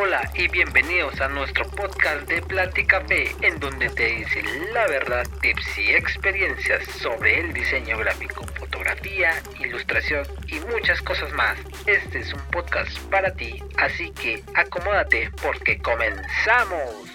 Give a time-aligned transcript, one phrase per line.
[0.00, 4.42] Hola y bienvenidos a nuestro podcast de Plática Café, en donde te dice
[4.72, 9.30] la verdad, tips y experiencias sobre el diseño gráfico, fotografía,
[9.60, 11.58] ilustración y muchas cosas más.
[11.86, 17.13] Este es un podcast para ti, así que acomódate porque comenzamos.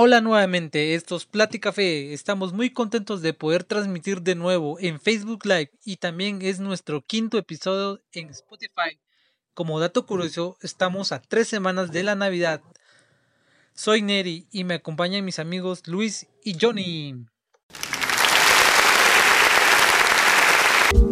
[0.00, 2.12] Hola nuevamente, esto es Plática Fe.
[2.12, 7.02] Estamos muy contentos de poder transmitir de nuevo en Facebook Live y también es nuestro
[7.02, 9.00] quinto episodio en Spotify.
[9.54, 12.60] Como dato curioso, estamos a tres semanas de la Navidad.
[13.74, 17.26] Soy Neri y me acompañan mis amigos Luis y Johnny.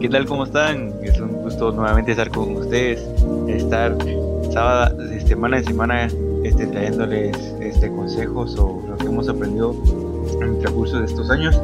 [0.00, 0.26] ¿Qué tal?
[0.26, 0.94] ¿Cómo están?
[1.02, 3.00] Es un gusto nuevamente estar con ustedes,
[3.48, 3.98] estar
[4.52, 6.08] sábado, semana en semana
[6.46, 9.74] este, trayéndoles este, consejos o lo que hemos aprendido
[10.40, 11.60] en el transcurso de estos años.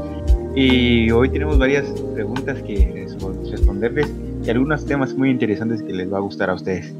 [0.54, 3.06] Y hoy tenemos varias preguntas que
[3.50, 4.10] responderles
[4.44, 6.92] y algunos temas muy interesantes que les va a gustar a ustedes.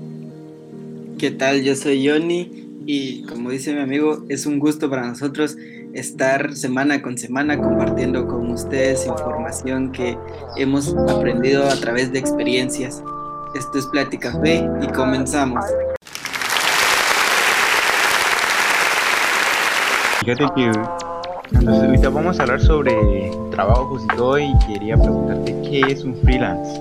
[1.18, 1.62] ¿Qué tal?
[1.62, 5.56] Yo soy Johnny y como dice mi amigo, es un gusto para nosotros
[5.92, 10.16] estar semana con semana compartiendo con ustedes información que
[10.56, 13.02] hemos aprendido a través de experiencias.
[13.54, 15.64] Esto es Plática Fe y comenzamos.
[20.24, 20.70] Fíjate que
[21.54, 22.94] entonces, ahorita vamos a hablar sobre
[23.50, 26.80] trabajos y todo y quería preguntarte qué es un freelance.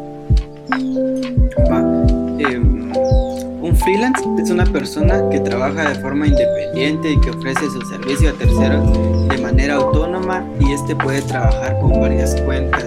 [2.39, 2.92] Em,
[3.62, 8.30] un freelance es una persona que trabaja de forma independiente y que ofrece su servicio
[8.30, 12.86] a terceros de manera autónoma y este puede trabajar con varias cuentas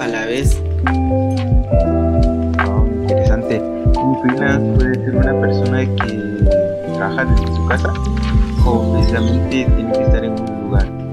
[0.00, 0.60] a la vez.
[3.02, 3.60] interesante.
[3.60, 6.63] Un freelance puede ser una persona que
[6.94, 7.92] trabaja desde su casa
[8.64, 11.04] o precisamente tiene que estar en un lugar?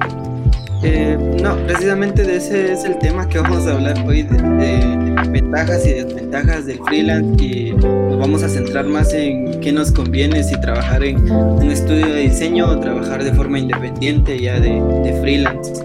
[0.84, 5.86] Eh, no, precisamente de ese es el tema que vamos a hablar hoy, de, ventajas
[5.86, 10.60] y desventajas del freelance y nos vamos a centrar más en qué nos conviene si
[10.60, 15.84] trabajar en un estudio de diseño o trabajar de forma independiente ya de, de freelance.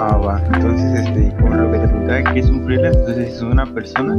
[0.00, 0.42] Ah, va.
[0.54, 2.98] Entonces, este, como lo que te preguntaba, ¿qué es un freelance?
[2.98, 4.16] Entonces es una persona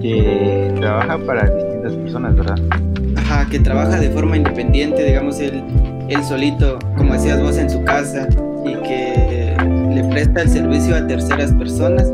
[0.00, 2.91] que trabaja para distintas personas, ¿verdad?
[3.32, 5.64] Ajá, que trabaja de forma independiente, digamos, él
[6.10, 8.28] él solito, como decías vos, en su casa
[8.62, 9.56] y que
[9.90, 12.12] le presta el servicio a terceras personas.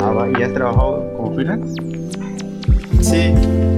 [0.00, 1.74] Ah, ¿y has trabajado como freelance?
[3.00, 3.34] Sí,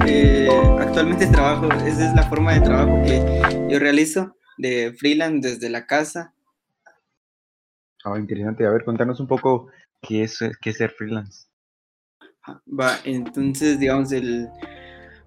[0.07, 0.49] eh,
[0.81, 5.87] actualmente trabajo, esa es la forma de trabajo que yo realizo, de freelance desde la
[5.87, 6.35] casa.
[8.05, 8.67] Ah, interesante.
[8.67, 9.69] A ver, contanos un poco
[10.03, 11.47] qué es, qué es ser freelance.
[12.69, 14.49] Va, entonces, digamos, el,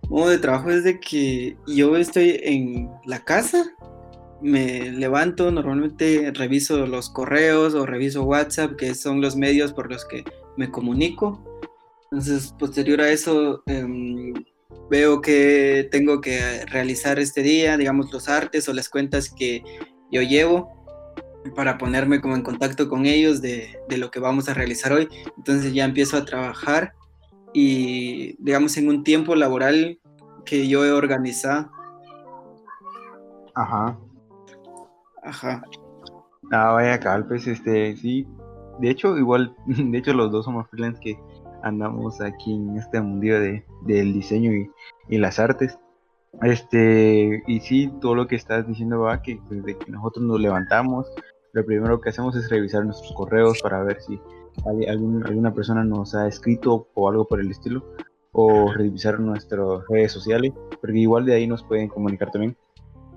[0.10, 3.72] modo de trabajo es de que yo estoy en la casa,
[4.42, 10.06] me levanto, normalmente reviso los correos o reviso WhatsApp, que son los medios por los
[10.06, 10.24] que
[10.58, 11.44] me comunico.
[12.12, 14.34] Entonces, posterior a eso, em,
[14.90, 19.64] veo que tengo que realizar este día, digamos, los artes o las cuentas que
[20.12, 20.74] yo llevo
[21.56, 25.08] para ponerme como en contacto con ellos de, de lo que vamos a realizar hoy.
[25.38, 26.94] Entonces ya empiezo a trabajar
[27.54, 30.00] y digamos en un tiempo laboral
[30.46, 31.72] que yo he organizado.
[33.56, 33.98] Ajá.
[35.24, 35.62] Ajá.
[36.52, 38.28] Ah, vaya cal, pues este, sí.
[38.80, 41.20] De hecho, igual, de hecho los dos somos freelance que
[41.64, 44.70] andamos aquí en este mundillo de, del diseño y,
[45.10, 45.78] y, las artes.
[46.42, 51.08] Este, y sí, todo lo que estás diciendo va que desde que nosotros nos levantamos,
[51.54, 54.20] lo primero que hacemos es revisar nuestros correos para ver si
[54.66, 57.84] alguna persona nos ha escrito o algo por el estilo,
[58.32, 62.56] o revisar nuestras redes sociales, porque igual de ahí nos pueden comunicar también.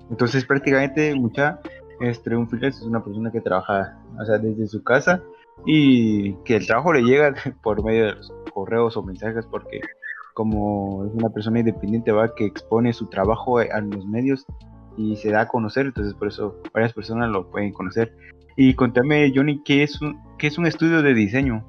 [0.09, 1.59] Entonces prácticamente mucha,
[2.01, 5.21] este, un freelance es una persona que trabaja o sea, desde su casa
[5.65, 7.33] y que el trabajo le llega
[7.63, 9.81] por medio de los correos o mensajes porque
[10.33, 14.45] como es una persona independiente va que expone su trabajo a los medios
[14.97, 18.15] y se da a conocer, entonces por eso varias personas lo pueden conocer.
[18.55, 21.65] Y contame, Johnny, ¿qué es un, qué es un estudio de diseño?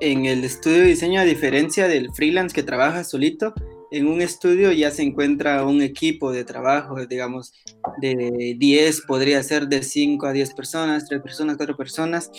[0.00, 3.54] En el estudio de diseño, a diferencia del freelance que trabaja solito,
[3.90, 7.52] en un estudio ya se encuentra un equipo de trabajo, digamos,
[8.00, 12.30] de 10, podría ser de 5 a 10 personas, 3 personas, 4 personas,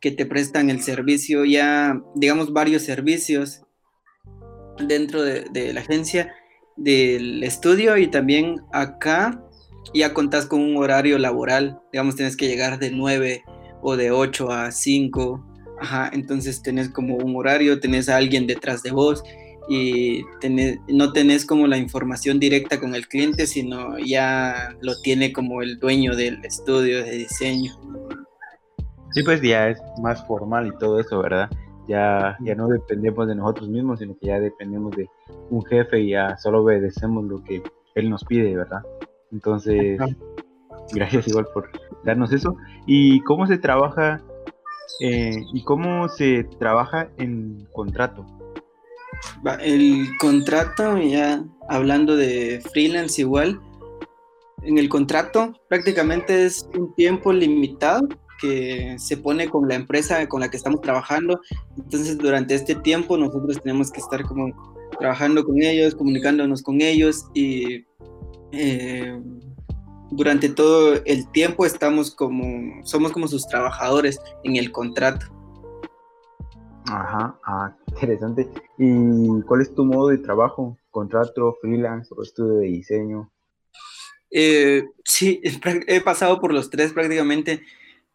[0.00, 3.62] que te prestan el servicio ya, digamos, varios servicios
[4.86, 6.34] dentro de, de la agencia
[6.76, 9.42] del estudio y también acá
[9.94, 13.42] ya contás con un horario laboral, digamos, tienes que llegar de 9
[13.82, 15.44] o de 8 a 5,
[15.80, 19.22] ajá, entonces tenés como un horario, tenés a alguien detrás de vos
[19.68, 20.22] y
[20.88, 25.78] no tenés como la información directa con el cliente, sino ya lo tiene como el
[25.78, 27.72] dueño del estudio de diseño.
[29.10, 31.50] Sí, pues ya es más formal y todo eso, ¿verdad?
[31.88, 35.08] Ya, ya no dependemos de nosotros mismos, sino que ya dependemos de
[35.50, 37.62] un jefe y ya solo obedecemos lo que
[37.94, 38.82] él nos pide, ¿verdad?
[39.32, 39.98] Entonces,
[40.92, 41.70] gracias igual por
[42.04, 42.56] darnos eso.
[42.86, 44.22] ¿Y cómo se trabaja
[45.00, 48.24] eh, y cómo se trabaja en contrato?
[49.60, 53.60] El contrato, ya hablando de freelance igual,
[54.62, 58.08] en el contrato prácticamente es un tiempo limitado
[58.40, 61.40] que se pone con la empresa con la que estamos trabajando.
[61.76, 64.52] Entonces, durante este tiempo nosotros tenemos que estar como
[64.98, 67.85] trabajando con ellos, comunicándonos con ellos y
[68.58, 69.20] eh,
[70.10, 75.26] durante todo el tiempo estamos como, somos como sus trabajadores en el contrato.
[76.88, 78.48] Ajá, ah, interesante.
[78.78, 80.78] ¿Y cuál es tu modo de trabajo?
[80.90, 83.32] ¿Contrato, freelance o estudio de diseño?
[84.30, 85.40] Eh, sí,
[85.86, 87.62] he pasado por los tres prácticamente.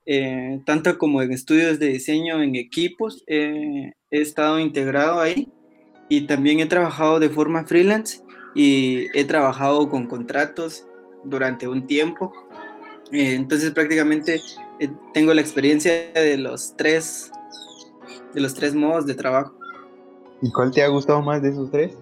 [0.05, 5.51] Eh, tanto como en estudios de diseño en equipos, he estado integrado ahí
[6.09, 8.21] y también he trabajado de forma freelance
[8.53, 10.85] y he trabajado con contratos
[11.23, 12.33] durante un tiempo.
[13.11, 14.41] Eh, entonces prácticamente
[14.79, 17.31] eh, tengo la experiencia de los tres
[18.33, 19.53] de los tres modos de trabajo.
[20.41, 21.97] ¿Y cuál te ha gustado más de esos tres?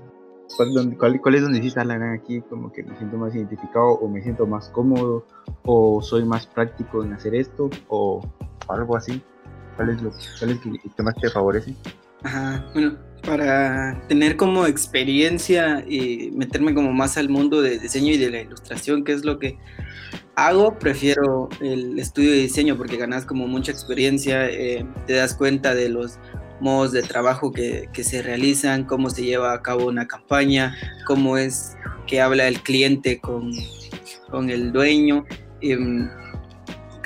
[0.55, 4.21] ¿Cuál, cuál, es donde dices, la aquí como que me siento más identificado o me
[4.21, 5.25] siento más cómodo
[5.63, 8.21] o soy más práctico en hacer esto o
[8.67, 9.21] algo así?
[9.75, 10.59] ¿Cuál es lo, cuál
[10.95, 11.75] que más te favorece?
[12.23, 18.17] Ajá, bueno, para tener como experiencia y meterme como más al mundo de diseño y
[18.17, 19.57] de la ilustración, que es lo que
[20.35, 25.75] hago, prefiero el estudio de diseño porque ganas como mucha experiencia, eh, te das cuenta
[25.75, 26.17] de los
[26.61, 30.75] modos de trabajo que, que, se realizan, cómo se lleva a cabo una campaña,
[31.05, 31.75] cómo es
[32.07, 33.51] que habla el cliente con,
[34.29, 35.25] con el dueño.
[35.61, 36.09] Em,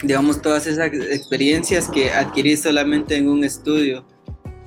[0.04, 4.06] digamos, todas esas experiencias que adquirí solamente en un estudio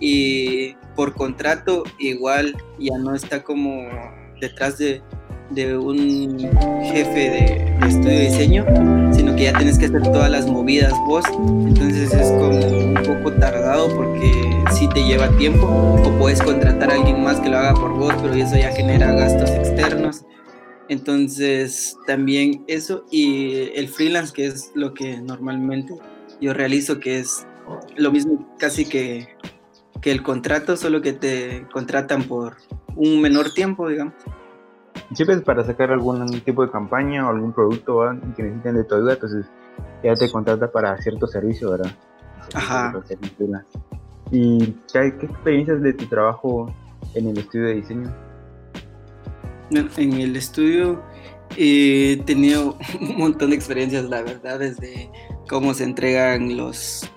[0.01, 3.87] y por contrato igual ya no está como
[4.41, 5.03] detrás de,
[5.51, 6.39] de un
[6.85, 8.65] jefe de, de, estudio de diseño,
[9.13, 11.25] sino que ya tienes que hacer todas las movidas vos,
[11.67, 14.31] entonces es como un poco tardado porque
[14.73, 18.15] sí te lleva tiempo, o puedes contratar a alguien más que lo haga por vos,
[18.23, 20.25] pero eso ya genera gastos externos.
[20.89, 25.95] Entonces también eso y el freelance, que es lo que normalmente
[26.41, 27.45] yo realizo, que es
[27.97, 29.27] lo mismo casi que
[30.01, 32.57] que el contrato, solo que te contratan por
[32.95, 34.15] un menor tiempo, digamos.
[35.13, 38.01] Siempre es para sacar algún tipo de campaña o algún producto
[38.37, 39.47] que necesiten de tu ayuda, entonces
[40.03, 41.93] ya te contrata para cierto servicio, ¿verdad?
[42.55, 42.95] Ajá.
[44.31, 46.75] ¿Y qué, experiencias de tu trabajo
[47.15, 48.15] en el estudio de diseño?
[49.71, 51.03] En el estudio
[51.57, 55.11] he tenido un montón de experiencias, la verdad, desde
[55.49, 57.09] cómo se entregan los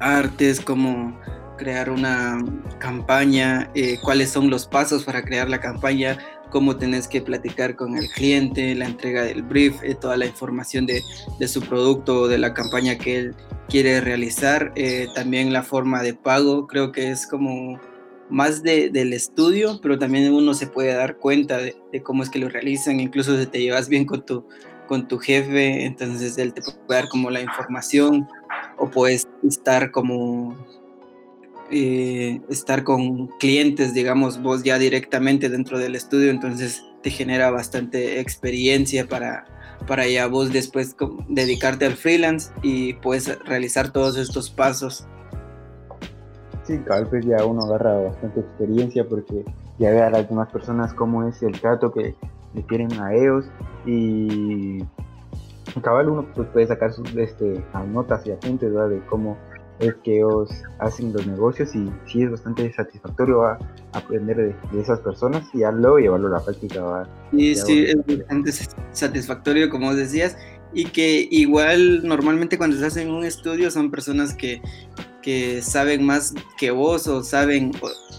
[0.00, 1.18] artes, cómo
[1.56, 2.44] crear una
[2.78, 6.18] campaña, eh, cuáles son los pasos para crear la campaña,
[6.50, 10.86] cómo tenés que platicar con el cliente, la entrega del brief, eh, toda la información
[10.86, 11.02] de,
[11.38, 13.34] de, su producto o de la campaña que él
[13.68, 17.80] quiere realizar, eh, también la forma de pago, creo que es como
[18.30, 22.30] más de, del estudio, pero también uno se puede dar cuenta de, de, cómo es
[22.30, 24.46] que lo realizan, incluso si te llevas bien con tu,
[24.86, 28.28] con tu jefe, entonces él te puede dar como la información
[28.78, 30.56] o puedes estar como
[31.76, 38.20] eh, estar con clientes, digamos, vos ya directamente dentro del estudio, entonces te genera bastante
[38.20, 39.44] experiencia para,
[39.88, 40.94] para ya vos después
[41.28, 45.08] dedicarte al freelance y puedes realizar todos estos pasos.
[46.62, 49.44] Sí, tal vez ya uno agarra bastante experiencia porque
[49.80, 52.14] ya ve a las demás personas cómo es el trato que
[52.54, 53.46] le quieren a ellos
[53.84, 54.78] y
[55.82, 59.36] cabal uno pues, puede sacar sus este, notas y apuntes de cómo
[59.88, 63.42] es que ellos hacen los negocios y sí es bastante satisfactorio
[63.92, 67.08] aprender de, esas personas y ya luego llevarlo a la práctica.
[67.32, 68.52] Sí, sí, es bastante
[68.92, 70.36] satisfactorio como decías
[70.72, 74.60] y que igual normalmente cuando estás en un estudio son personas que,
[75.22, 77.72] que saben más que vos o saben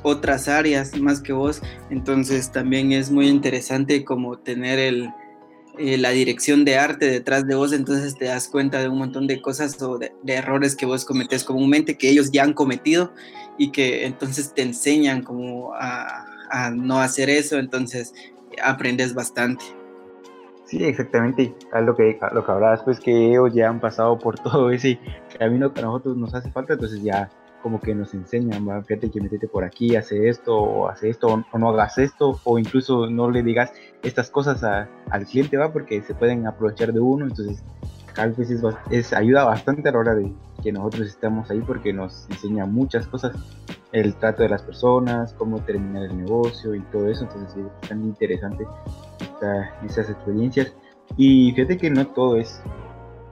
[0.03, 5.09] otras áreas más que vos, entonces también es muy interesante como tener el,
[5.77, 9.27] eh, la dirección de arte detrás de vos, entonces te das cuenta de un montón
[9.27, 13.13] de cosas o de, errores que vos cometés comúnmente, que ellos ya han cometido
[13.57, 16.25] y que entonces te enseñan como a,
[16.73, 18.13] no hacer eso, entonces
[18.63, 19.65] aprendes bastante.
[20.65, 24.39] Sí, exactamente, a lo que, lo que hablabas, pues que ellos ya han pasado por
[24.43, 24.99] todo ese
[25.37, 27.29] camino que a nosotros nos hace falta, entonces ya
[27.65, 28.83] como que nos enseñan, ¿va?
[28.83, 32.59] fíjate que metete por aquí, hace esto, o hace esto, o, no hagas esto, o
[32.59, 33.73] incluso no le digas
[34.05, 37.63] estas cosas al cliente, va, porque se pueden aprovechar de uno, entonces
[38.23, 40.31] vez es, es, ayuda bastante a la hora de
[40.63, 43.35] que nosotros estemos ahí porque nos enseña muchas cosas,
[43.91, 48.03] el trato de las personas, cómo terminar el negocio y todo eso, entonces es tan
[48.03, 48.65] interesante
[49.85, 50.73] esas experiencias.
[51.17, 52.61] Y fíjate que no todo es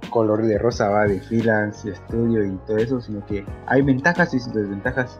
[0.10, 4.38] color de rosa, va de freelance, estudio y todo eso, sino que hay ventajas y
[4.38, 5.20] desventajas.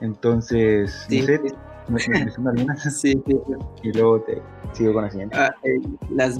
[0.00, 1.54] Entonces, no sé,
[1.88, 2.00] me,
[2.48, 2.82] algunas.
[3.00, 3.36] Sí, sí,
[3.82, 5.36] Y luego te sigo con la siguiente.
[5.36, 6.38] Ah, eh, las,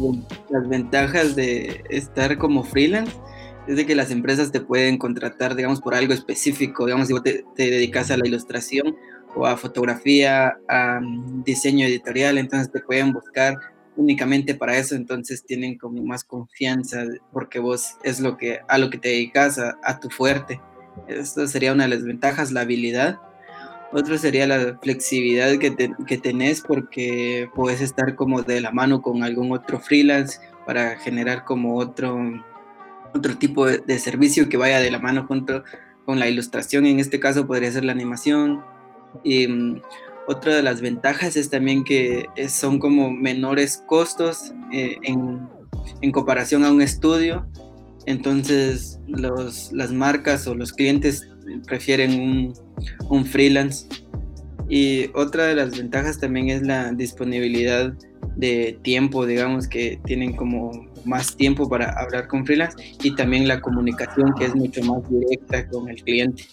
[0.51, 3.17] las ventajas de estar como freelance
[3.67, 6.87] es de que las empresas te pueden contratar, digamos, por algo específico.
[6.87, 8.97] Digamos, si vos te, te dedicas a la ilustración
[9.35, 13.57] o a fotografía, a mm, diseño editorial, entonces te pueden buscar
[13.97, 18.91] únicamente para eso, entonces tienen como más confianza porque vos es lo que a lo
[18.91, 20.61] que te dedicas, a, tu fuerte.
[21.07, 23.19] Esto sería una de las ventajas, la habilidad.
[23.93, 25.75] Otro sería la flexibilidad que,
[26.07, 31.45] que tenés porque puedes estar como de la mano con algún otro freelance para generar
[31.45, 32.17] como otro,
[33.13, 35.65] otro tipo de, servicio que vaya de la mano junto
[36.05, 36.87] con la ilustración.
[36.87, 38.63] En este caso podría ser la animación.
[39.25, 39.83] Y mm,
[40.29, 46.71] otra de las ventajas es también que son como menores costos eh, en, comparación a
[46.71, 47.49] un estudio.
[48.07, 51.30] Entonces los, las marcas o los clientes
[51.67, 52.53] prefieren
[53.09, 53.87] un, freelance.
[54.69, 57.93] Y otra de las ventajas también es la disponibilidad
[58.37, 60.71] de tiempo, digamos que tienen como
[61.05, 65.69] más tiempo para hablar con freelance y también la comunicación que es mucho más directa
[65.69, 66.45] con el cliente.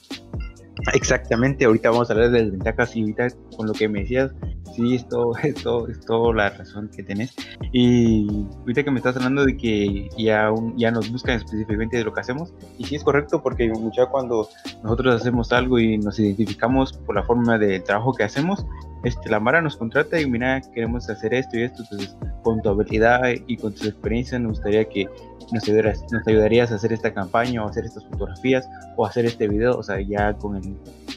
[0.94, 4.32] Exactamente, ahorita vamos a hablar de desventajas y ahorita con lo que me decías,
[4.78, 7.36] sí, esto, esto es toda la razón que tenés.
[7.74, 12.14] Y ahorita que me estás hablando de que ya, ya nos buscan específicamente de lo
[12.14, 14.48] que hacemos, y sí es correcto porque mucho cuando
[14.84, 18.66] nosotros hacemos algo y nos identificamos por la forma de trabajo que hacemos,
[19.04, 22.70] este, la Mara nos contrata y mira, queremos hacer esto y esto, entonces con tu
[22.70, 25.08] habilidad y con tu experiencia nos gustaría que
[25.52, 29.48] nos ayudarías, nos ayudarías a hacer esta campaña o hacer estas fotografías o hacer este
[29.48, 30.76] video, o sea, ya con, el,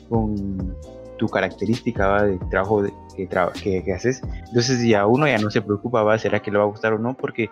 [0.09, 0.76] con
[1.21, 2.83] tu característica de trabajo
[3.29, 4.23] que, que, que, haces.
[4.49, 6.19] Entonces ya uno ya no se preocupa, ¿va?
[6.19, 7.15] ¿será que le va a gustar o no?
[7.15, 7.50] Porque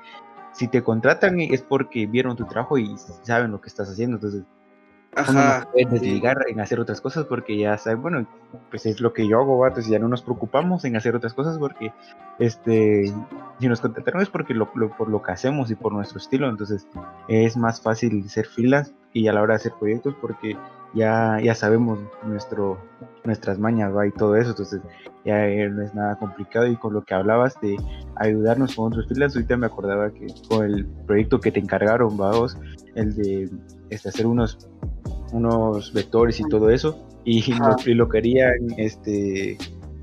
[0.52, 4.44] si te contratan es porque vieron tu trabajo y saben lo que estás haciendo, entonces
[5.14, 8.26] Ajá, no pueden desligar en hacer otras cosas porque ya saben, bueno,
[8.70, 11.58] pues es lo que yo hago, entonces ya no nos preocupamos en hacer otras cosas
[11.58, 11.92] porque
[12.38, 13.12] este
[13.58, 16.86] si nos contrataron es porque lo, por lo que hacemos y por nuestro estilo, entonces
[17.28, 20.56] es más fácil ser filas y a la hora de hacer proyectos porque
[20.94, 22.78] ya, ya sabemos nuestro,
[23.24, 24.06] nuestras mañas ¿va?
[24.06, 24.80] y todo eso, entonces
[25.24, 27.76] ya no es nada complicado y con lo que hablabas de
[28.16, 32.56] ayudarnos con otros filas, ahorita me acordaba que con el proyecto que te encargaron, vamos,
[32.94, 33.50] el de
[33.90, 34.68] este, hacer unos
[35.32, 37.42] unos vectores y todo eso y,
[37.94, 39.58] lo, querían este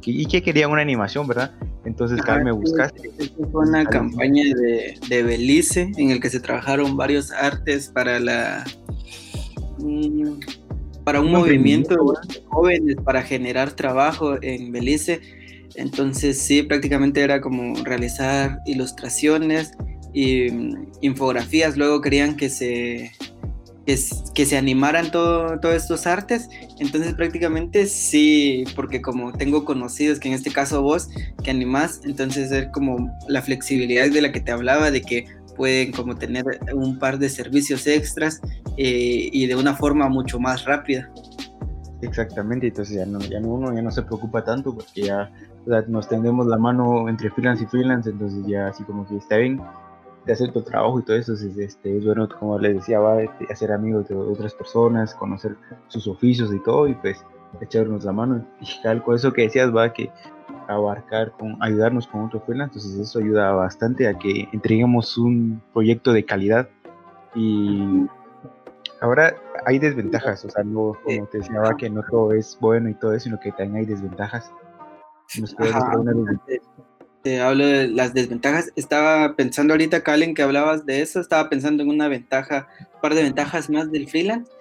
[0.06, 1.51] y que querían una animación, ¿verdad?
[1.84, 3.10] Entonces, Carl, me buscaste.
[3.51, 8.63] Fue una campaña de, de, Belice en el que se trabajaron varios artes para la
[9.80, 10.34] mm,
[11.06, 11.96] para un movimiento
[12.28, 15.22] de jóvenes para generar trabajo en Belice.
[15.76, 19.72] Entonces, sí, prácticamente era como realizar ilustraciones
[20.14, 21.78] y mm, infografías.
[21.78, 23.12] Luego querían que se
[23.86, 26.50] que, se animaran todo, todos estos artes.
[26.80, 31.10] Entonces prácticamente sí, porque como tengo conocidos, que en este caso vos,
[31.44, 35.92] que animás, entonces es como la flexibilidad de la que te hablaba, de que pueden
[35.92, 38.42] como tener un par de servicios extras
[38.78, 41.10] eh, y de una forma mucho más rápida.
[42.02, 43.20] Exactamente, entonces ya no,
[43.50, 45.32] uno ya no se preocupa tanto porque ya
[45.88, 49.60] nos tendemos la mano entre freelance y freelance, entonces ya así como que está bien,
[50.26, 53.22] de hacer tu trabajo y todo eso, es, este, es bueno, como les decía, va
[53.22, 55.56] este, hacer amigos de otras personas, conocer
[55.88, 57.24] sus oficios y todo, y pues
[57.62, 58.46] echarnos la mano.
[58.60, 60.12] Y tal, con eso que decías, va que
[60.68, 66.14] abarcar, con ayudarnos con otro freelance, entonces eso ayuda bastante a que entreguemos un proyecto
[66.14, 66.70] de calidad.
[67.36, 68.06] Y
[69.02, 72.94] ahora hay desventajas, o sea, no, como te decía, que no todo es bueno y
[72.96, 74.52] todo eso, sino que también hay desventajas.
[75.40, 75.56] ¿Nos
[77.26, 78.72] te hablo de las desventajas.
[78.76, 83.16] Estaba pensando ahorita, Calen, que hablabas de eso, estaba pensando en una ventaja, un par
[83.16, 84.52] de ventajas más del freelance,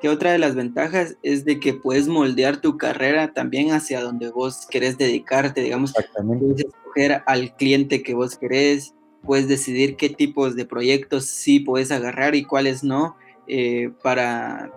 [0.00, 4.30] que otra de las ventajas es de que puedes moldear tu carrera también hacia donde
[4.30, 10.56] vos querés dedicarte, digamos, puedes escoger al cliente que vos querés, puedes decidir qué tipos
[10.56, 13.16] de proyectos sí puedes agarrar y cuáles no,
[13.46, 14.72] eh, para,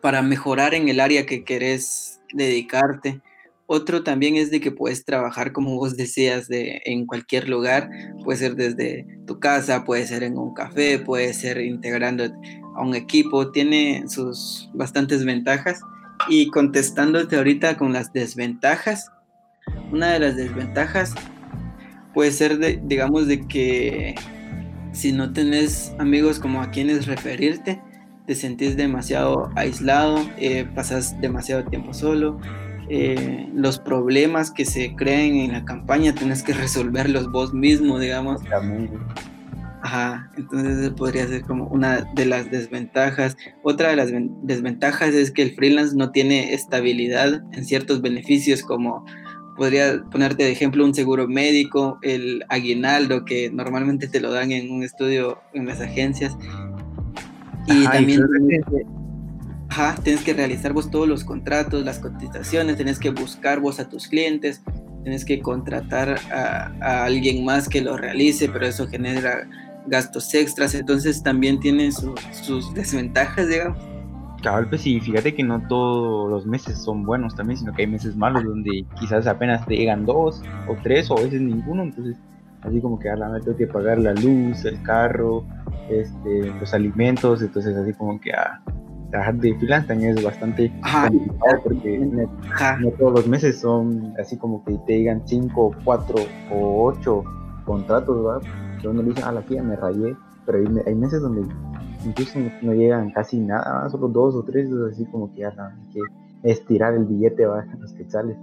[0.00, 3.20] para mejorar en el área que querés dedicarte.
[3.66, 7.88] Otro también es de que puedes trabajar, como vos decías, de, en cualquier lugar.
[8.22, 12.24] Puede ser desde tu casa, puede ser en un café, puede ser integrando
[12.76, 13.50] a un equipo.
[13.50, 15.80] Tiene sus bastantes ventajas.
[16.28, 19.10] y contestándote ahorita con las desventajas,
[19.90, 21.14] una de las desventajas
[22.14, 24.14] puede ser, digamos, de que
[24.92, 27.82] si no tenés amigos como a quienes referirte,
[28.26, 32.38] te sentís demasiado aislado, eh, pasas demasiado tiempo solo,
[32.88, 38.42] eh, los problemas que se creen en la campaña tenés que resolverlos vos mismo, digamos.
[39.82, 43.36] Ajá, entonces podría ser como una de las desventajas.
[43.62, 44.10] Otra de las
[44.42, 49.04] desventajas es que el freelance no tiene estabilidad en ciertos beneficios como
[49.56, 54.70] podría ponerte de ejemplo un seguro médico, el aguinaldo que normalmente te lo dan en
[54.70, 56.36] un estudio en las agencias.
[57.66, 58.22] Y también
[60.02, 64.08] tienes que, realizar vos todos los contratos, las cotizaciones, tienes que buscar vos a tus
[64.08, 64.62] clientes,
[65.02, 69.48] tienes que contratar a, alguien más que lo realice, pero eso genera
[69.86, 73.78] gastos extras, entonces también tiene sus desventajas, digamos.
[74.42, 77.88] Cabal, pues sí, fíjate que no todos los meses son buenos también, sino que hay
[77.88, 82.16] meses malos donde quizás apenas te llegan dos o tres o a veces ninguno, entonces
[82.62, 85.44] así como que a la vez tengo que pagar la luz, el carro,
[85.88, 88.60] este, los alimentos, entonces así como que a
[89.10, 94.64] trabajar de freelance también es bastante complicado porque no, todos los meses son así como
[94.64, 96.16] que te llegan cinco, cuatro
[96.50, 97.22] o ocho
[97.64, 98.71] contratos, ¿verdad?
[98.82, 101.42] Que uno dice, a la tía me rayé, pero hay, hay meses donde
[102.04, 106.00] incluso no, llegan casi nada, solo dos o tres, así como que ya hay que
[106.42, 108.36] estirar el billete, va, los quetzales.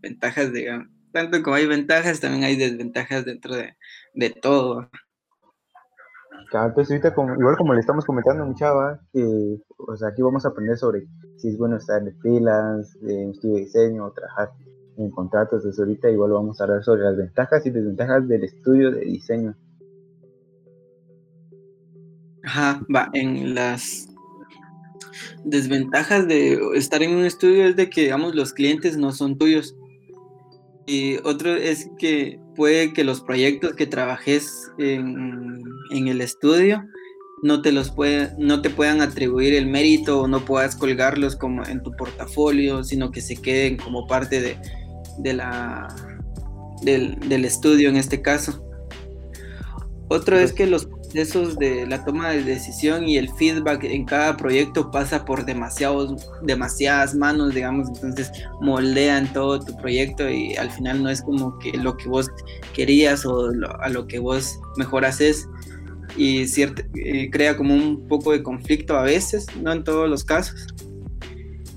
[0.00, 0.88] Ventajas, digamos.
[1.12, 3.76] Tanto como hay ventajas, también hay desventajas dentro de,
[4.14, 4.88] de todo.
[6.50, 8.70] Claro, pues ahorita como, igual como le estamos comentando mucha
[9.12, 13.30] que o sea, aquí vamos a aprender sobre si es bueno estar en freelance, en
[13.30, 14.50] estudio de diseño, o trabajar
[14.96, 18.90] en contratos, entonces ahorita igual vamos a hablar sobre las ventajas y desventajas del estudio
[18.90, 19.56] de diseño.
[22.44, 24.08] Ajá, va, en las
[25.44, 29.76] desventajas de estar en un estudio es de que, digamos, los clientes no son tuyos.
[30.86, 36.84] Y otro es que puede que los proyectos que trabajes en, el estudio
[37.42, 41.64] no te los puede, no te puedan atribuir el mérito o no puedas colgarlos como
[41.64, 44.56] en tu portafolio, sino que se queden como parte de,
[45.22, 45.88] de la
[46.82, 48.64] del, del estudio en este caso.
[50.08, 54.36] Otro es que los procesos de la toma de decisión y el feedback en cada
[54.36, 58.30] proyecto pasa por demasiados, demasiadas manos, digamos, entonces
[58.60, 62.30] moldean todo tu proyecto y al final no es como que lo que vos
[62.74, 65.48] querías o a lo que vos mejor haces
[66.16, 70.66] y eh, crea como un poco de conflicto a veces, no en todos los casos.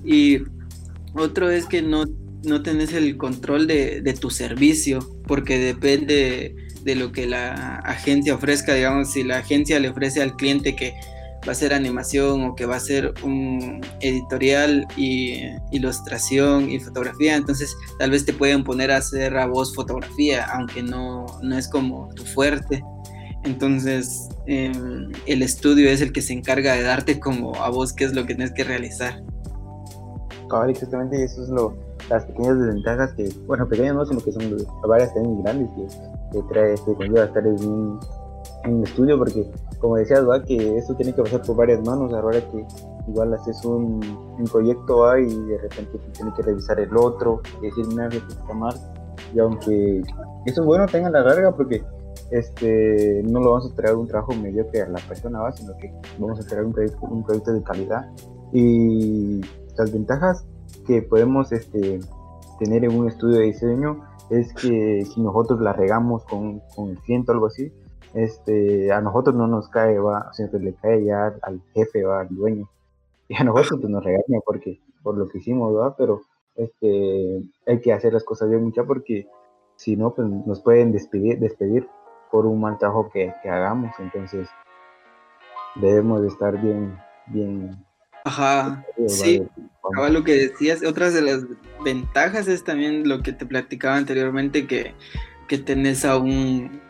[0.03, 0.39] Y
[1.13, 2.05] otro es que no,
[2.45, 8.35] no tenés el control de, de tu servicio porque depende de lo que la agencia
[8.35, 10.93] ofrezca, digamos, si la agencia le ofrece al cliente que
[11.47, 17.35] va a ser animación o que va a ser un editorial y ilustración y fotografía,
[17.35, 21.67] entonces tal vez te pueden poner a hacer a vos fotografía, aunque no, no es
[21.67, 22.83] como tu fuerte.
[23.43, 28.05] Entonces em, el estudio es el que se encarga de darte como a vos qué
[28.05, 29.21] es lo que tienes que realizar.
[30.69, 31.75] Exactamente eso es lo,
[32.09, 34.43] las pequeñas desventajas que, bueno, pequeñas no, sino que son
[34.87, 35.69] varias también grandes
[36.31, 37.99] que, trae, que conlleva estar en un,
[38.63, 40.43] en estudio, porque como decías, ¿va?
[40.43, 42.65] que esto tiene que pasar por varias manos, ahora que
[43.07, 44.01] igual haces un,
[44.37, 48.17] un proyecto A y de repente tienes que revisar el otro, y decir, mira, que
[48.17, 48.43] está
[49.33, 50.01] y aunque
[50.45, 51.83] eso es bueno, tenga la larga, porque
[52.31, 55.51] este no lo vamos a traer un trabajo mediocre a la persona, ¿va?
[55.51, 58.05] sino que vamos a traer un proyecto, un proyecto de calidad.
[58.53, 59.41] Y
[59.77, 60.45] las ventajas
[60.85, 61.99] que podemos este,
[62.59, 66.97] tener en un estudio de diseño es que si nosotros la regamos con, con el
[66.99, 67.71] cliente o algo así,
[68.13, 72.35] este, a nosotros no nos cae, va, que le cae ya al jefe, va, al
[72.35, 72.69] dueño.
[73.27, 75.95] Y a nosotros pues, nos regaña porque, por lo que hicimos, ¿va?
[75.95, 76.21] pero
[76.55, 79.27] este, hay que hacer las cosas bien mucha porque
[79.75, 81.87] si no, pues nos pueden despedir, despedir
[82.31, 83.91] por un mal trabajo que, que hagamos.
[83.99, 84.47] Entonces,
[85.75, 87.84] debemos de estar bien, bien
[88.25, 89.43] Ajá, sí,
[89.87, 90.83] acaba lo que decías.
[90.83, 91.45] Otras de las
[91.83, 94.95] ventajas es también lo que te platicaba anteriormente, que,
[95.47, 96.81] que tenés aún,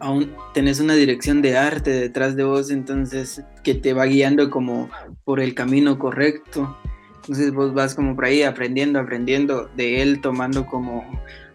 [0.00, 4.90] aún tenés una dirección de arte detrás de vos, entonces que te va guiando como
[5.24, 6.76] por el camino correcto.
[7.22, 11.04] Entonces vos vas como por ahí aprendiendo, aprendiendo de él, tomando como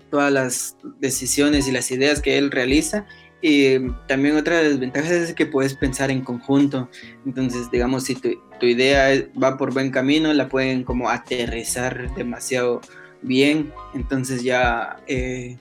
[0.09, 3.05] todas las decisiones y las ideas que él realiza
[3.41, 6.89] y también otra desventaja es que puedes pensar en conjunto.
[7.25, 8.29] Entonces, digamos, si tu,
[8.61, 9.09] idea
[9.41, 12.81] va por buen camino, la pueden como aterrizar demasiado
[13.21, 13.71] bien.
[13.93, 15.57] Entonces ya eh,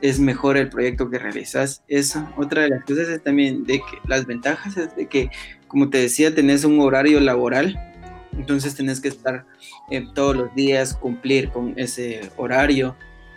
[0.00, 1.82] es mejor el proyecto que realizas.
[1.88, 2.28] Eso.
[2.36, 5.30] Otra de las cosas es también de que las ventajas es de que
[5.68, 7.78] como te decía, tenés un horario laboral,
[8.36, 9.44] entonces tenés que estar
[9.90, 12.96] eh, todos los días, cumplir con ese horario.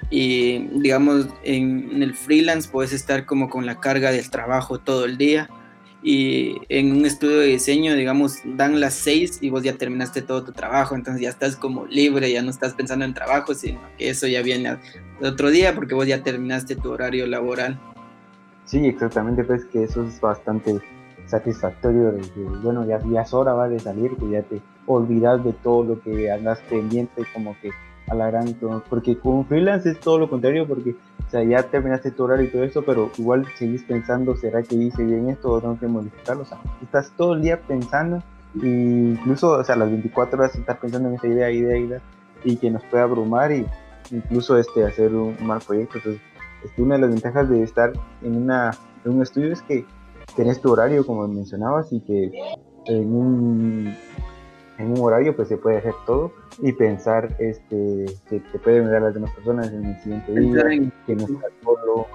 [0.10, 5.18] Y digamos, en, el freelance puedes estar como con la carga del trabajo todo el
[5.18, 5.50] día.
[6.02, 10.46] Y en un estudio de diseño, digamos, dan las seis y vos ya terminaste todo
[10.46, 14.10] tu trabajo, entonces ya estás como libre, ya no estás pensando en trabajo, sino que
[14.10, 14.78] eso ya viene
[15.20, 17.78] el otro día porque vos ya terminaste tu horario laboral.
[18.64, 20.80] Sí, exactamente, pues que eso es bastante
[21.30, 22.14] satisfactorio
[22.64, 26.02] bueno, ya, ya es hora va de salir, que ya te olvidas de todo lo
[26.02, 27.72] que andas pendiente, como que
[28.10, 28.56] a la gran,
[28.90, 30.96] porque con freelance es todo lo contrario, porque
[31.30, 34.76] o sea, ya terminaste tu horario y todo eso, pero igual seguís pensando, ¿será que
[34.76, 36.42] hice bien esto o tengo que modificarlo?
[36.42, 38.24] O sea, estás todo el día pensando,
[38.64, 42.02] e incluso, o sea, las 24 horas estás pensando en esa idea, idea, idea,
[42.44, 43.64] y que nos puede abrumar y
[44.10, 46.00] incluso este, hacer un, mal proyecto.
[46.00, 46.22] Entonces,
[46.64, 47.94] este, una de las ventajas de estar
[48.24, 48.72] en, una,
[49.06, 49.86] en un estudio es que
[50.36, 52.32] tenés tu horario, como mencionabas, y que
[52.88, 53.96] en un,
[54.80, 59.04] en un horario pues se puede hacer todo y pensar este, que te pueden ayudar
[59.04, 62.08] las demás personas en el siguiente día, que no estás solo,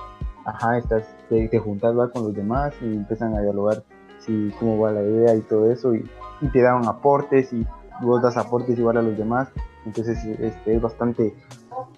[0.46, 3.84] ajá, estás, te, te juntas va con los demás y empiezan a dialogar
[4.18, 6.08] si cómo va la idea y todo eso y,
[6.40, 7.66] y te dan aportes y
[8.00, 9.48] vos das aportes igual a los demás,
[9.84, 11.34] entonces este, es bastante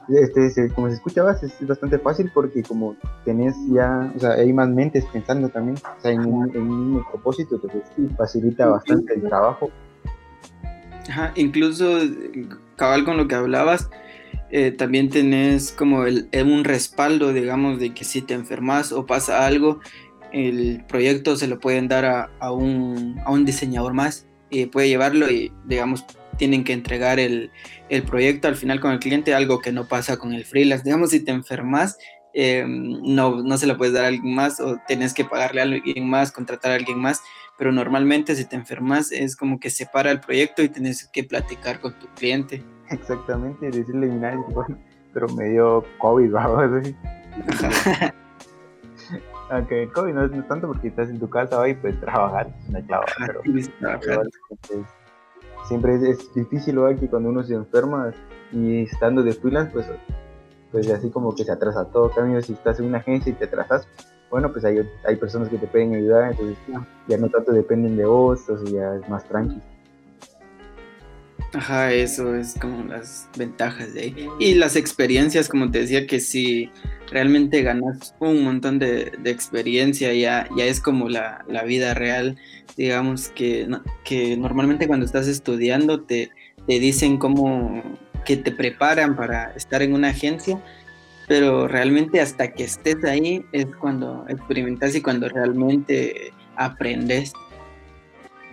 [0.08, 4.68] este, como se escuchaba, es bastante fácil porque como tenés ya, o sea, hay más
[4.68, 7.82] mentes pensando también, o sea, en un, propósito, entonces
[8.16, 9.70] facilita bastante el trabajo.
[11.34, 12.00] Incluso,
[12.76, 13.88] cabal con lo que hablabas,
[14.50, 19.46] eh, también tenés como el, un respaldo, digamos, de que si te enfermas o pasa
[19.46, 19.80] algo,
[20.32, 24.88] el proyecto se lo pueden dar a, a, un, a un diseñador más y puede
[24.88, 26.04] llevarlo y, digamos,
[26.36, 27.50] tienen que entregar el,
[27.88, 30.84] el, proyecto al final con el cliente, algo que no pasa con el freelance.
[30.84, 31.98] Digamos, si te enfermas,
[32.34, 35.64] em, no, no se lo puedes dar a alguien más o tienes que pagarle a
[35.64, 37.22] alguien más, contratar a alguien más,
[37.58, 41.80] pero normalmente si te enfermas es como que separa el proyecto y tienes que platicar
[41.80, 42.62] con tu cliente.
[42.90, 44.38] Exactamente, decirle, mira,
[45.12, 46.94] pero me dio COVID, vamos.
[49.50, 52.80] Aunque el COVID no es tanto porque estás en tu casa hoy, pues trabajar, no
[53.18, 53.40] pero,
[55.66, 56.98] siempre es, difícil ¿verdad?
[56.98, 58.12] que cuando uno se enferma
[58.52, 59.86] y estando de freelance, pues,
[60.72, 62.10] pues así como que se atrasa todo.
[62.10, 63.88] Cambio, si estás en una agencia y te atrasas,
[64.30, 66.56] bueno, pues hay, hay personas que te pueden ayudar, entonces
[67.08, 69.62] ya no tanto dependen de vos, entonces ya es más tranquilo.
[71.52, 74.28] Ajá, eso es como las ventajas de ahí.
[74.38, 76.70] Y las experiencias, como te decía, que si
[77.10, 82.36] realmente ganas un montón de, experiencia, ya, ya es como la, vida real.
[82.76, 83.68] Digamos que,
[84.04, 86.30] que normalmente cuando estás estudiando te,
[86.66, 87.82] te dicen cómo
[88.26, 90.60] que te preparan para estar en una agencia,
[91.28, 97.32] pero realmente hasta que estés ahí es cuando experimentas y cuando realmente aprendes.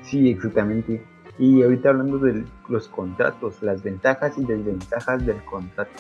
[0.04, 1.04] Sí, exactamente.
[1.40, 5.92] Y ahorita hablando de los contratos, las ventajas y desventajas del contrato.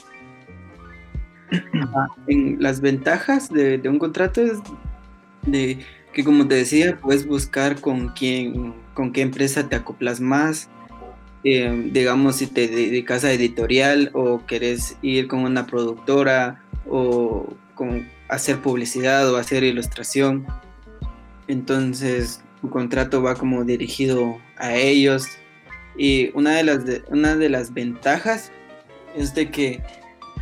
[1.95, 4.59] Ah, en las ventajas de, un contrato es
[5.45, 5.79] de
[6.13, 10.69] que como te decía, puedes buscar con quién, con qué empresa te acoplas más.
[11.43, 18.07] Eh, digamos, si te dedicas a editorial o querés ir con una productora o con
[18.29, 20.45] hacer publicidad o hacer ilustración.
[21.47, 25.27] Entonces, tu contrato va como dirigido a ellos.
[25.97, 26.79] Y una de las,
[27.09, 28.51] una de las ventajas
[29.15, 29.81] es de que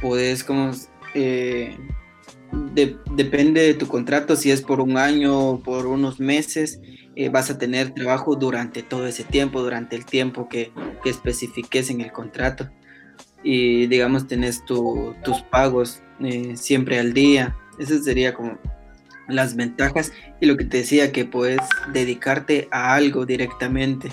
[0.01, 0.71] puedes como...
[1.13, 1.75] Eh,
[3.15, 6.79] depende de tu contrato, si es por un año o por unos meses,
[7.15, 10.71] eh, vas a tener trabajo durante todo ese tiempo, durante el tiempo que,
[11.03, 12.69] que especifiques en el contrato.
[13.43, 17.55] Y digamos, tenés tus pagos eh, siempre al día.
[17.79, 18.59] Eso sería como
[19.27, 21.61] las ventajas y lo que te decía que puedes
[21.93, 24.11] dedicarte a algo directamente.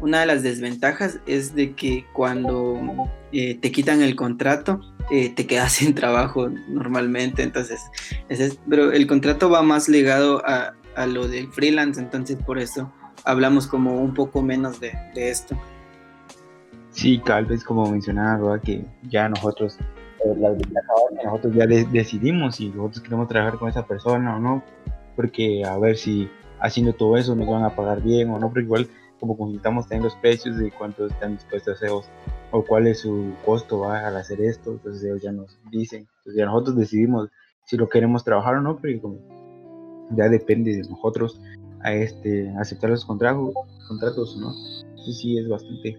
[0.00, 5.46] Una de las desventajas es de que cuando eh, te quitan el contrato, eh, te
[5.46, 7.80] quedas sin trabajo normalmente, entonces,
[8.28, 12.92] es, pero el contrato va más ligado a, a, lo del freelance, entonces por eso
[13.24, 15.56] hablamos como un poco menos de, de esto.
[16.90, 19.78] Sí, tal vez como mencionaba, que ya nosotros
[21.24, 24.62] nosotros ya decidimos si nosotros queremos trabajar con esa persona o no,
[25.14, 26.28] porque a ver si
[26.60, 28.88] haciendo todo eso nos van a pagar bien o no, pero igual
[29.20, 33.34] como consultamos también los precios de cuánto están dispuestos a hacer o, cuál es su
[33.44, 37.28] costo al hacer esto, entonces ellos ya nos dicen, entonces ya nosotros decidimos
[37.64, 39.18] si lo queremos trabajar o no, pero como
[40.10, 41.40] ya depende de nosotros
[41.82, 43.54] a este aceptar los contratos,
[43.88, 44.52] contratos no.
[45.04, 45.98] Sí, sí, es bastante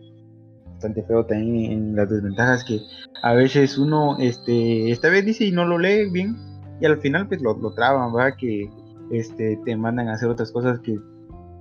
[0.74, 2.80] bastante feo también en las desventajas que
[3.24, 6.36] a veces uno este esta vez dice y no lo lee bien
[6.80, 8.38] y al final pues lo, lo traban, ¿verdad?
[8.38, 8.70] Que
[9.12, 11.00] este te mandan a hacer otras cosas que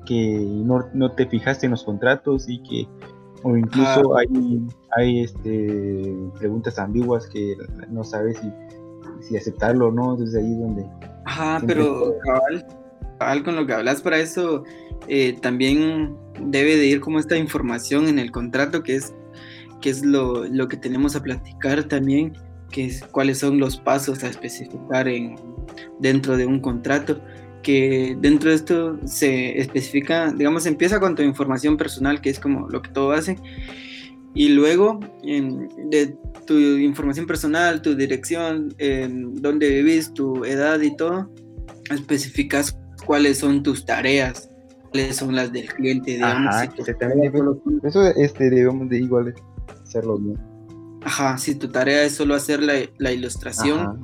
[0.06, 2.88] que no, no te fijaste en los contratos y que
[3.42, 4.26] o incluso hay,
[4.96, 7.54] hay este, preguntas ambiguas que
[7.90, 8.50] no sabes si,
[9.22, 10.87] si aceptarlo o no, entonces ahí es donde...
[11.24, 12.14] Ajá, pero
[13.18, 14.64] cabal, con lo que hablas para eso,
[15.09, 19.14] eh, también debe de ir como esta información en el contrato, que es,
[19.81, 22.35] que es lo, lo que tenemos a platicar también,
[22.70, 25.37] que es cuáles son los pasos a especificar en,
[25.98, 27.20] dentro de un contrato
[27.66, 32.68] que dentro de esto se especifica, digamos, empieza con tu información personal, que es como
[32.68, 33.38] lo que todo hace,
[34.37, 36.14] y luego de
[36.46, 38.68] tu información personal, tu dirección,
[39.40, 41.31] dónde vivís, tu edad y todo,
[41.90, 44.51] especificas cuáles son tus tareas,
[44.90, 46.55] cuáles son las del cliente, digamos.
[46.55, 46.70] Ajá,
[47.83, 49.35] eso este, debemos de igual
[49.83, 50.38] hacerlo bien.
[51.03, 54.03] Ajá, si tu tarea es solo hacer la, ilustración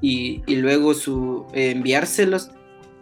[0.00, 2.52] y, y, luego su, enviárselos,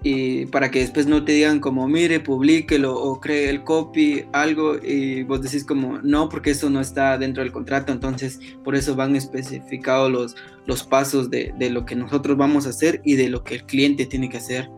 [0.03, 4.77] y para que después no te digan como, mire, publíquelo o cree el copy, algo,
[4.77, 8.97] y vos decís como, no, porque eso no está dentro del contrato, entonces por eso
[8.97, 13.29] van especificados los, los pasos de, de lo que nosotros vamos a hacer y de
[13.29, 14.71] lo que el cliente tiene que hacer.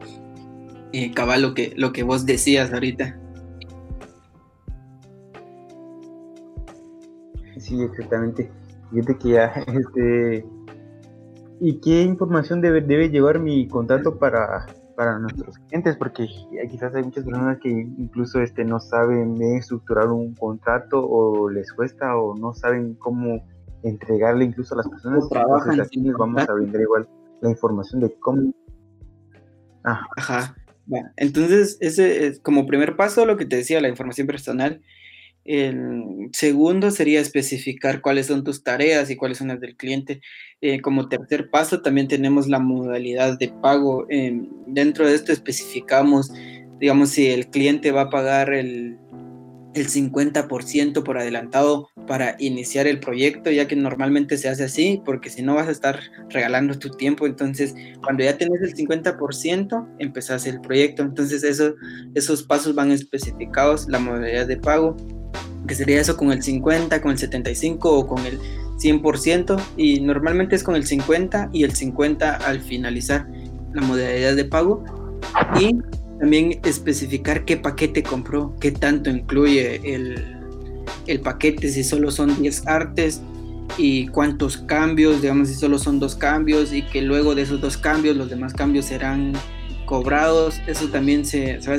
[0.93, 3.19] Eh, cabal, lo que, lo que vos decías ahorita.
[7.59, 8.51] Sí, exactamente.
[8.91, 10.45] Fíjate que ya, este...
[11.65, 16.27] ¿Y qué información debe, debe llevar mi contrato para para nuestros clientes, porque
[16.71, 22.17] quizás hay muchas personas que incluso este, no saben estructurar un contrato o les cuesta
[22.17, 23.45] o no saben cómo
[23.83, 25.25] entregarle incluso a las personas.
[25.31, 27.09] Entonces aquí les vamos a vender igual
[27.41, 28.53] la información de cómo.
[29.85, 30.07] Ah.
[30.17, 30.57] Ajá.
[30.87, 34.83] Bueno, entonces, ese es como primer paso lo que te decía, la información personal.
[35.45, 40.21] El segundo sería especificar cuáles son tus tareas y cuáles son las del cliente.
[40.61, 44.07] Eh, como tercer paso también tenemos la modalidad de pago.
[44.67, 46.33] dentro de esto especificamos,
[46.79, 48.99] digamos, si el cliente va a pagar el,
[49.75, 55.31] el 50% por adelantado para iniciar el proyecto, ya que normalmente se hace así, porque
[55.31, 60.47] si no vas a estar regalando tu tiempo, entonces cuando ya tenés el 50%, empezás
[60.47, 61.75] el proyecto, entonces eso,
[62.15, 64.97] esos pasos van especificados, la modalidad de pago,
[65.67, 68.39] que sería eso con el 50, con el 75 o con el
[68.79, 73.27] 100% y normalmente es con el 50 y el 50 al finalizar
[73.73, 74.85] la modalidad de pago.
[75.59, 75.79] Y
[76.19, 80.37] también especificar qué paquete compró, qué tanto incluye el,
[81.07, 83.21] el paquete, si solo son 10 artes
[83.79, 87.77] y cuántos cambios, digamos si solo son dos cambios y que luego de esos dos
[87.77, 89.33] cambios los demás cambios serán
[89.85, 91.77] cobrados, eso también se, se va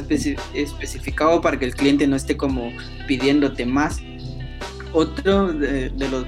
[0.53, 2.71] especificado para que el cliente no esté como
[3.07, 4.01] pidiéndote más.
[4.91, 6.25] Otro de, los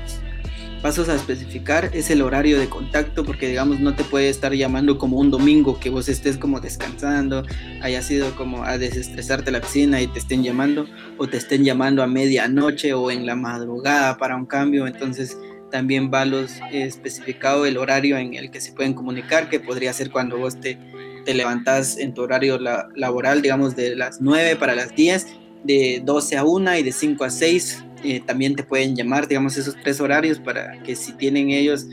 [0.82, 4.98] pasos a especificar es el horario de contacto, porque digamos no te puede estar llamando
[4.98, 7.44] como un domingo que vos estés como descansando,
[7.82, 12.04] haya sido como a desestresarte la piscina y te estén llamando, o te estén llamando
[12.04, 15.38] a medianoche o en la madrugada para un cambio, entonces
[15.72, 20.10] también va los especificado el horario en el que se pueden comunicar, que podría ser
[20.12, 20.78] cuando vos te
[21.26, 25.28] te levantas en tu horario laboral, digamos, de las 9 para las 10,
[25.64, 27.84] de 12 a 1 y de 5 a 6.
[28.04, 31.88] Eh, también te pueden llamar, digamos, esos tres horarios para que si tienen ellos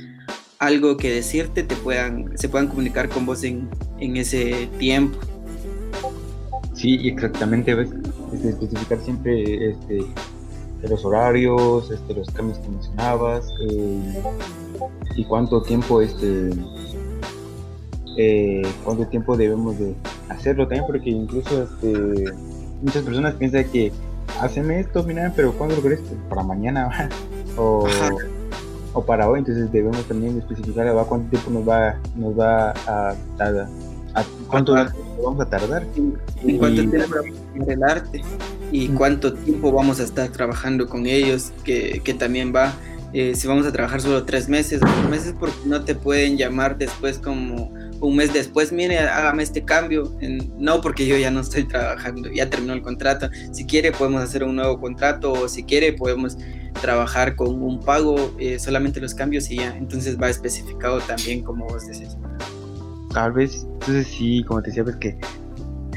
[0.59, 3.69] algo que decirte, te puedan, se puedan comunicar con vos en,
[3.99, 5.19] en ese tiempo.
[6.75, 7.91] Sí, exactamente, ¿ves?
[8.33, 10.05] Este, especificar siempre este,
[10.89, 14.23] los horarios, este, los cambios que mencionabas eh,
[15.17, 16.51] y cuánto tiempo este,
[18.17, 19.95] eh, cuánto tiempo debemos de
[20.29, 22.33] hacerlo también, porque incluso este,
[22.83, 23.93] muchas personas piensan que
[24.41, 26.01] hacen esto, mira, pero ¿cuándo lo querés?
[26.29, 27.09] Para mañana
[27.57, 27.87] o,
[28.93, 33.15] o, para hoy, entonces debemos también especificar a cuánto tiempo nos va, nos va a
[33.37, 33.69] tardar.
[34.15, 35.87] A, ¿Cuánto vamos a tardar?
[36.45, 37.15] ¿Y cuánto tiempo
[37.67, 38.23] el arte?
[38.71, 41.53] ¿Y cuánto tiempo vamos a estar trabajando con ellos?
[41.65, 42.75] Que, que también va,
[43.15, 46.37] eh, si vamos a trabajar solo tres meses o cuatro meses, porque no te pueden
[46.37, 47.71] llamar después como
[48.03, 50.13] un mes después, mire, hágame este cambio.
[50.59, 53.31] no, porque yo ya no estoy trabajando, ya terminó el contrato.
[53.53, 56.37] Si quiere, podemos hacer un nuevo contrato o si quiere, podemos
[56.81, 59.77] trabajar con un pago, eh, solamente los cambios y ya.
[59.77, 62.17] Entonces va especificado también como vos decís.
[63.15, 65.17] Tal vez, entonces sí, como te decía, pues que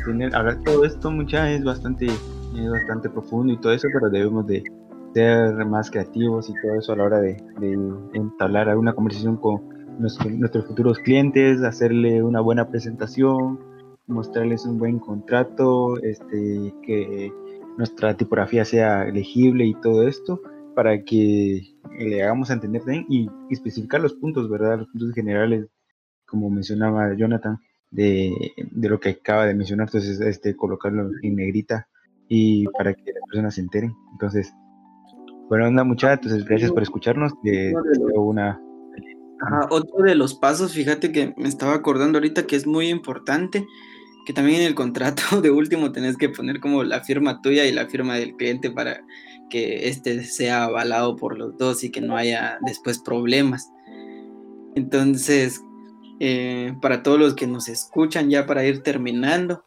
[0.05, 4.45] tener, hablar todo esto mucha es bastante, es bastante profundo y todo eso, pero debemos
[4.45, 4.63] de
[5.15, 7.73] ser más creativos y todo eso a la hora de, de
[8.13, 13.59] entablar alguna conversación con nuestros futuros clientes, hacerle una buena presentación,
[14.07, 17.31] mostrarles un buen contrato, este, que
[17.77, 20.41] nuestra tipografía sea legible y todo esto,
[20.75, 21.61] para que
[21.97, 24.79] le hagamos entender bien y, especificar los puntos, ¿verdad?
[24.79, 25.67] Los puntos generales,
[26.25, 27.59] como mencionaba Jonathan,
[27.91, 28.33] de,
[28.71, 31.87] de lo que acaba de mencionar, entonces este, colocarlo en negrita
[32.27, 33.93] y para que las personas se enteren.
[34.11, 34.53] Entonces,
[35.49, 37.33] bueno, onda muchachos, entonces gracias por escucharnos.
[37.45, 37.73] Eh,
[38.15, 38.59] una...
[39.69, 43.65] otro de los pasos, fíjate que me estaba acordando ahorita que es muy importante,
[44.25, 47.71] que también en el contrato de último tenés que poner como la firma tuya y
[47.71, 49.01] la firma del cliente para
[49.49, 53.71] que este sea avalado por los dos y que no haya después problemas.
[54.75, 55.61] Entonces,
[56.19, 59.63] eh, para todos los que nos escuchan, ya para ir terminando,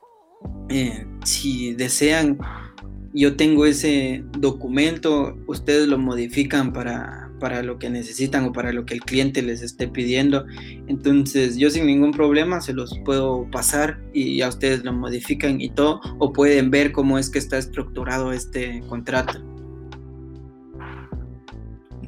[0.69, 2.39] eh, si desean,
[3.15, 8.85] yo tengo ese documento, ustedes lo modifican para, para lo que necesitan o para lo
[8.85, 10.45] que el cliente les esté pidiendo.
[10.87, 15.71] Entonces yo sin ningún problema se los puedo pasar y ya ustedes lo modifican y
[15.71, 19.41] todo, o pueden ver cómo es que está estructurado este contrato.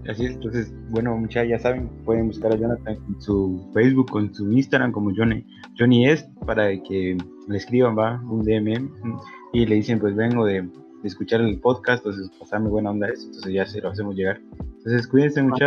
[0.09, 4.21] Así es, entonces, bueno, muchachos, ya saben, pueden buscar a Jonathan en su Facebook o
[4.21, 5.45] en su Instagram como Johnny,
[5.79, 7.17] Johnny es para que
[7.49, 8.91] le escriban, va, un DM
[9.53, 10.69] y le dicen, pues vengo de,
[11.03, 14.41] escuchar el podcast, entonces pasarme buena onda eso, entonces ya se lo hacemos llegar.
[14.79, 15.65] Entonces, cuídense mucho,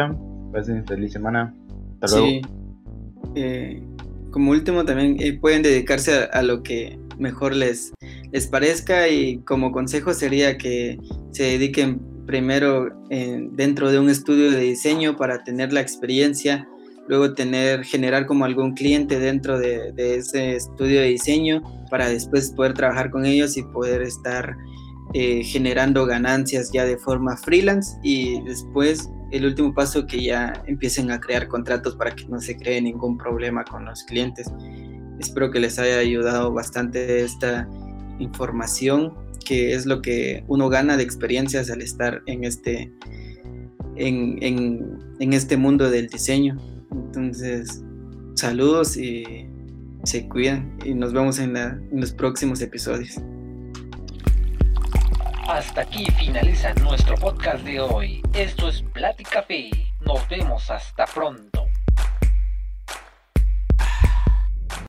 [0.52, 1.54] pasen feliz semana,
[2.02, 2.48] hasta luego.
[3.36, 3.84] Eh,
[4.32, 7.93] como último, también eh, pueden dedicarse a, lo que mejor les,
[8.32, 11.00] les parezca y como consejo sería que
[11.32, 16.67] se dediquen primero dentro de un estudio de diseño para tener la experiencia,
[17.08, 22.74] luego tener, generar como algún cliente dentro de, ese estudio de diseño para después poder
[22.74, 24.56] trabajar con ellos y poder estar
[25.13, 31.12] eh, generando ganancias ya de forma freelance y después el último paso que ya empiecen
[31.12, 34.52] a crear contratos para que no se cree ningún problema con los clientes.
[35.19, 37.67] Espero que les haya ayudado bastante esta
[38.19, 42.91] información que es lo que uno gana de experiencias al estar en este,
[43.95, 46.58] en, en, este mundo del diseño.
[46.91, 47.84] Entonces,
[48.36, 49.47] saludos y
[50.04, 53.19] se cuidan y nos vemos en, en los próximos episodios.
[55.47, 58.21] Hasta aquí finaliza nuestro podcast de hoy.
[58.34, 59.69] Esto es Plática P.
[59.99, 61.65] Nos vemos hasta pronto.